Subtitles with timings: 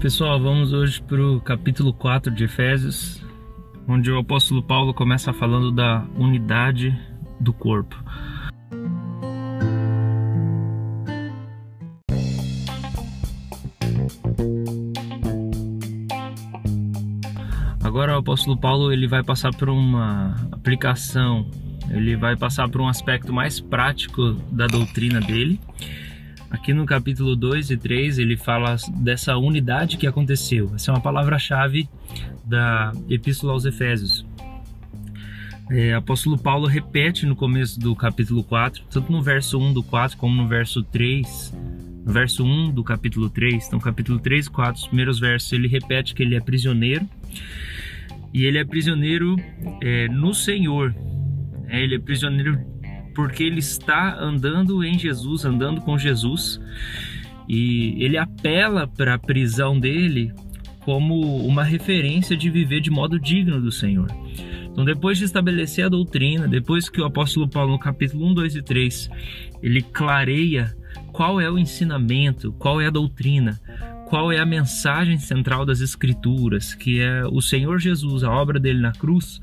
[0.00, 3.20] Pessoal, vamos hoje para o capítulo 4 de Efésios,
[3.88, 6.96] onde o apóstolo Paulo começa falando da unidade
[7.40, 7.96] do corpo.
[17.82, 21.50] Agora o apóstolo Paulo ele vai passar por uma aplicação,
[21.90, 25.58] ele vai passar por um aspecto mais prático da doutrina dele
[26.50, 30.72] Aqui no capítulo 2 e 3 ele fala dessa unidade que aconteceu.
[30.74, 31.88] Essa é uma palavra-chave
[32.44, 34.26] da Epístola aos Efésios.
[35.70, 40.16] É, apóstolo Paulo repete no começo do capítulo 4, tanto no verso 1 do 4
[40.16, 41.54] como no verso 3,
[42.06, 45.68] no verso 1 do capítulo 3, então capítulo 3 e 4, os primeiros versos, ele
[45.68, 47.06] repete que ele é prisioneiro,
[48.32, 49.36] e ele é prisioneiro
[49.82, 50.94] é, no Senhor,
[51.68, 52.58] é, ele é prisioneiro
[53.18, 56.60] porque ele está andando em Jesus, andando com Jesus,
[57.48, 60.32] e ele apela para a prisão dele
[60.84, 64.06] como uma referência de viver de modo digno do Senhor.
[64.70, 68.54] Então, depois de estabelecer a doutrina, depois que o apóstolo Paulo, no capítulo 1, 2
[68.54, 69.10] e 3,
[69.64, 70.72] ele clareia
[71.10, 73.60] qual é o ensinamento, qual é a doutrina,
[74.06, 78.78] qual é a mensagem central das Escrituras, que é o Senhor Jesus, a obra dele
[78.78, 79.40] na cruz.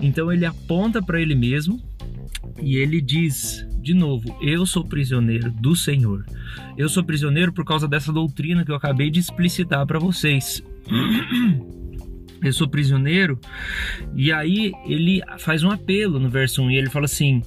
[0.00, 1.89] Então, ele aponta para ele mesmo
[2.60, 6.24] e ele diz de novo: Eu sou prisioneiro do Senhor.
[6.76, 10.62] Eu sou prisioneiro por causa dessa doutrina que eu acabei de explicitar para vocês.
[12.42, 13.38] Eu sou prisioneiro.
[14.16, 17.42] E aí ele faz um apelo no verso 1 e ele fala assim: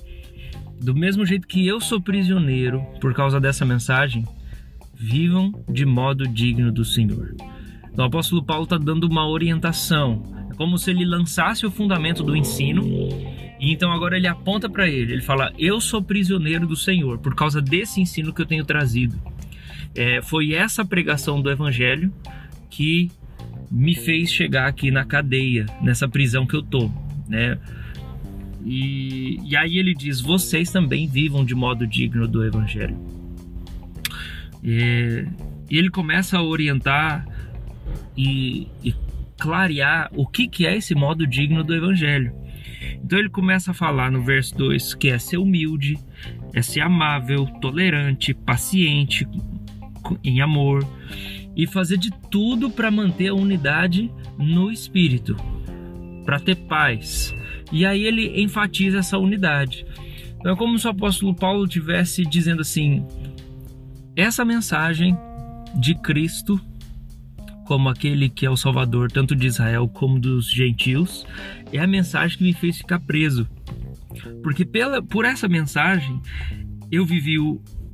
[0.79, 4.23] Do mesmo jeito que eu sou prisioneiro por causa dessa mensagem,
[4.93, 7.35] vivam de modo digno do Senhor.
[7.91, 10.21] Então, o apóstolo Paulo está dando uma orientação.
[10.51, 12.83] É como se ele lançasse o fundamento do ensino
[13.71, 17.61] então agora ele aponta para ele, ele fala: Eu sou prisioneiro do Senhor por causa
[17.61, 19.19] desse ensino que eu tenho trazido.
[19.95, 22.11] É, foi essa pregação do Evangelho
[22.69, 23.11] que
[23.69, 26.91] me fez chegar aqui na cadeia, nessa prisão que eu tô,
[27.27, 27.57] né?
[28.65, 32.97] E, e aí ele diz: vocês também vivam de modo digno do Evangelho.
[34.63, 35.25] E,
[35.69, 37.27] e ele começa a orientar
[38.15, 38.93] e, e
[39.37, 42.33] clarear o que, que é esse modo digno do Evangelho.
[43.03, 45.97] Então ele começa a falar no verso 2 que é ser humilde,
[46.53, 49.27] é ser amável, tolerante, paciente,
[50.23, 50.85] em amor
[51.55, 55.35] e fazer de tudo para manter a unidade no espírito,
[56.25, 57.33] para ter paz.
[57.71, 59.85] E aí ele enfatiza essa unidade.
[60.39, 63.05] Então é como se o apóstolo Paulo tivesse dizendo assim:
[64.15, 65.17] essa mensagem
[65.75, 66.59] de Cristo
[67.65, 71.25] como aquele que é o Salvador tanto de Israel como dos gentios,
[71.71, 73.47] é a mensagem que me fez ficar preso.
[74.41, 76.21] Porque pela, por essa mensagem
[76.91, 77.37] eu vivi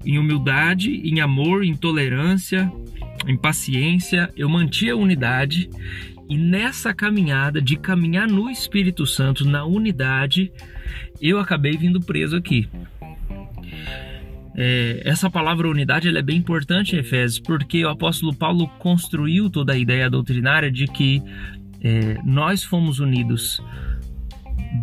[0.05, 2.71] em humildade, em amor, em tolerância,
[3.27, 5.69] em paciência, eu mantinha a unidade
[6.29, 10.51] e nessa caminhada de caminhar no Espírito Santo, na unidade,
[11.19, 12.69] eu acabei vindo preso aqui.
[14.61, 19.71] É, essa palavra unidade é bem importante em Efésios, porque o apóstolo Paulo construiu toda
[19.71, 21.23] a ideia doutrinária de que
[21.81, 23.63] é, nós fomos unidos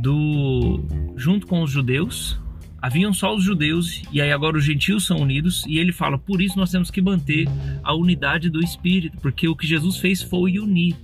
[0.00, 0.82] do
[1.14, 2.40] junto com os judeus.
[2.80, 6.40] Haviam só os judeus e aí agora os gentios são unidos e ele fala por
[6.40, 7.46] isso nós temos que manter
[7.82, 10.96] a unidade do espírito porque o que Jesus fez foi unir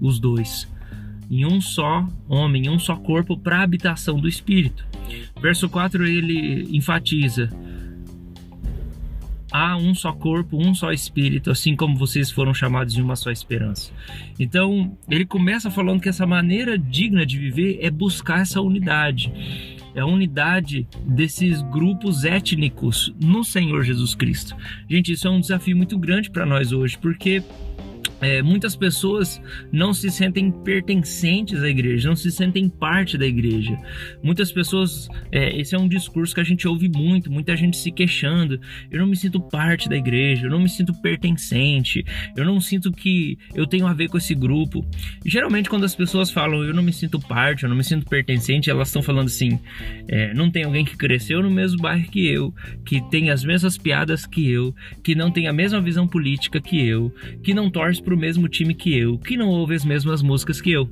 [0.00, 0.66] os dois
[1.30, 4.86] em um só homem, em um só corpo para a habitação do espírito.
[5.42, 7.50] Verso 4 ele enfatiza
[9.50, 13.30] há um só corpo, um só espírito, assim como vocês foram chamados de uma só
[13.30, 13.92] esperança.
[14.38, 19.32] Então, ele começa falando que essa maneira digna de viver é buscar essa unidade.
[19.94, 24.56] É a unidade desses grupos étnicos no Senhor Jesus Cristo.
[24.88, 27.42] Gente, isso é um desafio muito grande para nós hoje, porque
[28.20, 29.40] é, muitas pessoas
[29.70, 33.78] não se sentem pertencentes à igreja, não se sentem parte da igreja.
[34.22, 37.90] Muitas pessoas, é, esse é um discurso que a gente ouve muito, muita gente se
[37.92, 38.60] queixando.
[38.90, 42.04] Eu não me sinto parte da igreja, eu não me sinto pertencente,
[42.36, 44.84] eu não sinto que eu tenho a ver com esse grupo.
[45.24, 48.70] Geralmente, quando as pessoas falam eu não me sinto parte, eu não me sinto pertencente,
[48.70, 49.58] elas estão falando assim:
[50.08, 52.54] é, não tem alguém que cresceu no mesmo bairro que eu,
[52.84, 56.86] que tem as mesmas piadas que eu, que não tem a mesma visão política que
[56.86, 57.12] eu,
[57.42, 60.70] que não torce pro mesmo time que eu, que não ouve as mesmas músicas que
[60.70, 60.88] eu.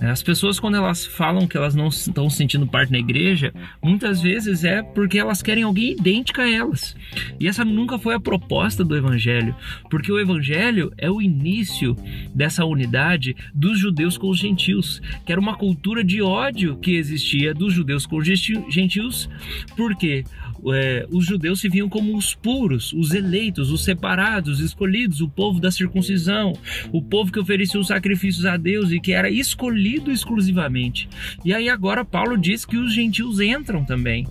[0.00, 4.64] As pessoas, quando elas falam que elas não estão sentindo parte na igreja, muitas vezes
[4.64, 6.96] é porque elas querem alguém idêntica a elas.
[7.38, 9.54] E essa nunca foi a proposta do Evangelho,
[9.88, 11.96] porque o Evangelho é o início
[12.34, 17.54] dessa unidade dos judeus com os gentios, que era uma cultura de ódio que existia
[17.54, 19.30] dos judeus com os gentios,
[19.76, 20.24] porque
[20.72, 25.28] é, os judeus se viam como os puros, os eleitos, os separados, os escolhidos, o
[25.28, 26.52] povo da circuncisão,
[26.92, 31.08] o povo que oferecia os sacrifícios a Deus e que era escolhido exclusivamente.
[31.44, 34.26] E aí agora Paulo diz que os gentios entram também.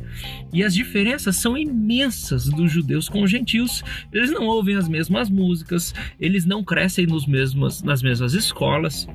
[0.53, 3.83] E as diferenças são imensas dos judeus com os gentios.
[4.11, 7.25] Eles não ouvem as mesmas músicas, eles não crescem nos
[7.83, 9.07] nas mesmas escolas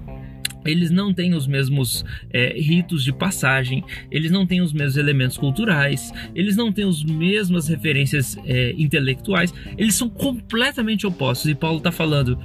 [0.65, 5.37] eles não têm os mesmos é, ritos de passagem, eles não têm os mesmos elementos
[5.37, 11.51] culturais, eles não têm as mesmas referências é, intelectuais, eles são completamente opostos.
[11.51, 12.39] E Paulo está falando: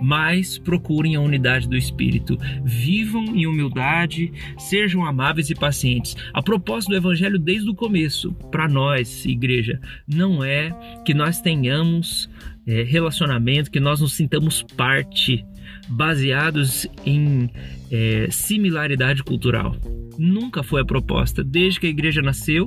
[0.00, 6.16] mas procurem a unidade do espírito, vivam em humildade, sejam amáveis e pacientes.
[6.32, 10.70] A propósito do evangelho desde o começo, para nós, igreja, não é
[11.04, 12.28] que nós tenhamos
[12.66, 15.44] é, relacionamento, que nós nos sintamos parte
[15.88, 17.50] baseados em
[17.90, 19.76] é, similaridade cultural.
[20.18, 21.42] Nunca foi a proposta.
[21.42, 22.66] Desde que a igreja nasceu,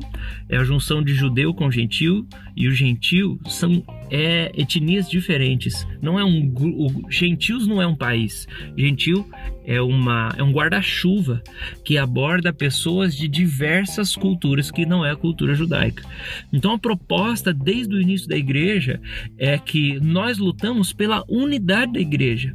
[0.49, 5.88] é a junção de judeu com gentil, e o gentil são é, etnias diferentes.
[6.01, 8.47] Não é um o, gentios não é um país.
[8.77, 9.29] Gentil
[9.65, 11.41] é uma é um guarda-chuva
[11.83, 16.03] que aborda pessoas de diversas culturas que não é a cultura judaica.
[16.51, 18.99] Então a proposta desde o início da igreja
[19.38, 22.53] é que nós lutamos pela unidade da igreja.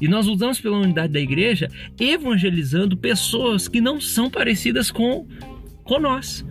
[0.00, 1.68] E nós lutamos pela unidade da igreja,
[1.98, 5.26] evangelizando pessoas que não são parecidas com,
[5.82, 6.44] com nós.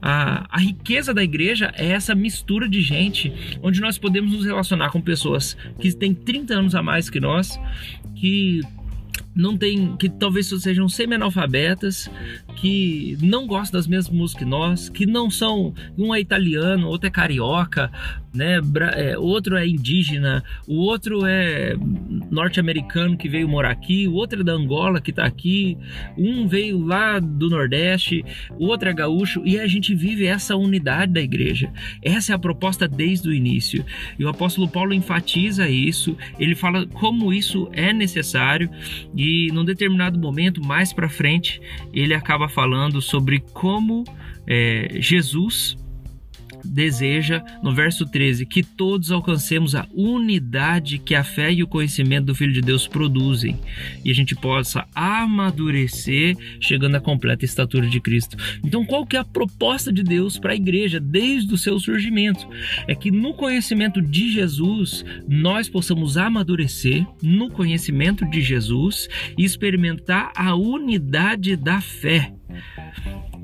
[0.00, 4.90] A, a riqueza da igreja é essa mistura de gente, onde nós podemos nos relacionar
[4.90, 7.58] com pessoas que têm 30 anos a mais que nós,
[8.16, 8.60] que
[9.34, 12.10] não tem que talvez sejam semi-analfabetas,
[12.62, 17.08] que não gostam das mesmas músicas que nós, que não são um é italiano, outro
[17.08, 17.90] é carioca,
[18.32, 18.60] né?
[18.94, 21.74] É, outro é indígena, o outro é
[22.30, 25.76] norte-americano que veio morar aqui, o outro é da Angola que está aqui,
[26.16, 31.12] um veio lá do Nordeste, o outro é gaúcho e a gente vive essa unidade
[31.12, 31.68] da igreja.
[32.00, 33.84] Essa é a proposta desde o início.
[34.16, 38.70] E o apóstolo Paulo enfatiza isso, ele fala como isso é necessário
[39.16, 41.60] e num determinado momento mais para frente
[41.92, 44.04] ele acaba falando sobre como
[44.46, 45.76] é, Jesus
[46.64, 52.26] deseja, no verso 13, que todos alcancemos a unidade que a fé e o conhecimento
[52.26, 53.58] do Filho de Deus produzem
[54.04, 58.36] e a gente possa amadurecer, chegando à completa estatura de Cristo.
[58.64, 62.48] Então, qual que é a proposta de Deus para a igreja desde o seu surgimento?
[62.86, 70.32] É que no conhecimento de Jesus nós possamos amadurecer no conhecimento de Jesus e experimentar
[70.36, 72.32] a unidade da fé.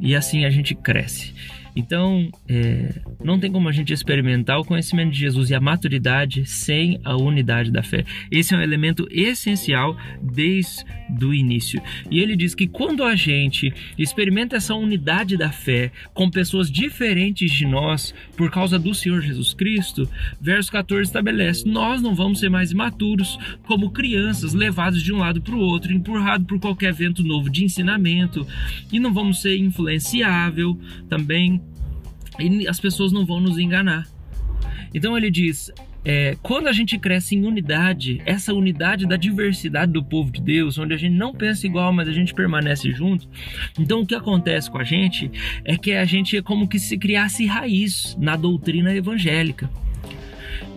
[0.00, 1.34] E assim a gente cresce.
[1.78, 6.44] Então, é, não tem como a gente experimentar o conhecimento de Jesus e a maturidade
[6.44, 8.04] sem a unidade da fé.
[8.32, 10.84] Esse é um elemento essencial desde
[11.22, 11.80] o início.
[12.10, 17.52] E ele diz que quando a gente experimenta essa unidade da fé com pessoas diferentes
[17.52, 20.10] de nós por causa do Senhor Jesus Cristo,
[20.40, 23.38] verso 14 estabelece: nós não vamos ser mais imaturos
[23.68, 27.64] como crianças levados de um lado para o outro, empurrados por qualquer vento novo de
[27.64, 28.44] ensinamento,
[28.90, 30.76] e não vamos ser influenciável
[31.08, 31.62] também
[32.38, 34.06] e as pessoas não vão nos enganar.
[34.94, 35.70] Então ele diz:
[36.04, 40.78] é, quando a gente cresce em unidade, essa unidade da diversidade do povo de Deus,
[40.78, 43.28] onde a gente não pensa igual, mas a gente permanece junto,
[43.78, 45.30] então o que acontece com a gente
[45.64, 49.70] é que a gente é como que se criasse raiz na doutrina evangélica.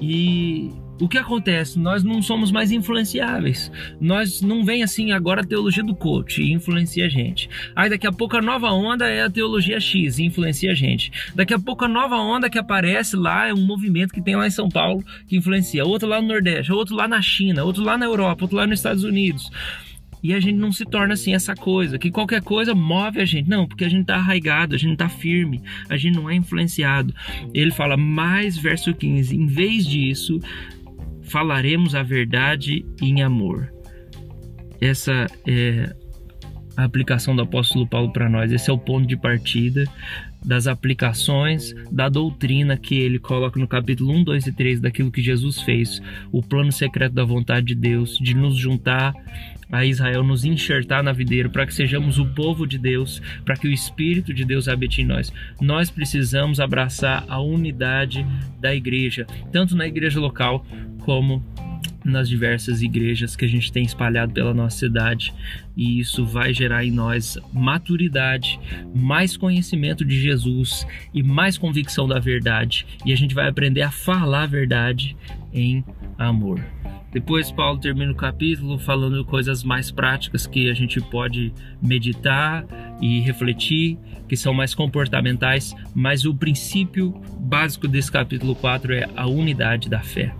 [0.01, 1.79] E o que acontece?
[1.79, 3.72] Nós não somos mais influenciáveis.
[4.00, 7.50] Nós não vem assim agora a teologia do coach e influencia a gente.
[7.75, 11.12] Aí daqui a pouco a nova onda é a teologia X e influencia a gente.
[11.34, 14.46] Daqui a pouco a nova onda que aparece lá é um movimento que tem lá
[14.46, 15.84] em São Paulo que influencia.
[15.84, 18.79] Outro lá no Nordeste, outro lá na China, outro lá na Europa, outro lá nos
[18.79, 19.50] Estados Unidos
[20.24, 23.50] e a gente não se torna assim essa coisa, que qualquer coisa move a gente.
[23.50, 27.13] Não, porque a gente tá arraigado, a gente tá firme, a gente não é influenciado.
[27.53, 30.39] Ele fala mais verso 15, em vez disso,
[31.32, 33.74] falaremos a verdade em amor.
[34.82, 35.96] Essa é
[36.76, 38.52] a aplicação do apóstolo Paulo para nós.
[38.52, 39.86] Esse é o ponto de partida
[40.45, 45.21] das aplicações da doutrina que ele coloca no capítulo 1, 2 e 3 daquilo que
[45.21, 49.13] Jesus fez, o plano secreto da vontade de Deus, de nos juntar
[49.71, 53.67] a Israel, nos enxertar na videira, para que sejamos o povo de Deus, para que
[53.67, 55.31] o Espírito de Deus habite em nós.
[55.62, 58.25] Nós precisamos abraçar a unidade
[58.60, 60.65] da igreja, tanto na igreja local
[61.00, 61.41] como
[62.03, 65.34] nas diversas igrejas que a gente tem espalhado pela nossa cidade,
[65.75, 68.60] e isso vai gerar em nós maturidade,
[68.93, 73.91] mais conhecimento de Jesus e mais convicção da verdade, e a gente vai aprender a
[73.91, 75.15] falar a verdade
[75.53, 75.84] em
[76.17, 76.60] amor.
[77.12, 82.65] Depois Paulo termina o capítulo falando coisas mais práticas que a gente pode meditar
[83.01, 83.98] e refletir,
[84.29, 90.00] que são mais comportamentais, mas o princípio básico desse capítulo 4 é a unidade da
[90.00, 90.34] fé.